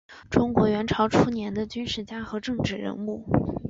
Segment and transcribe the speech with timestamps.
[0.31, 3.23] 中国元朝初年的军事家和政治人物。